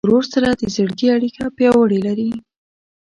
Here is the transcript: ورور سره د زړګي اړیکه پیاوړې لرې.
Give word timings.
ورور 0.07 0.23
سره 0.33 0.49
د 0.61 0.63
زړګي 0.75 1.07
اړیکه 1.15 1.43
پیاوړې 1.57 1.99
لرې. 2.07 2.29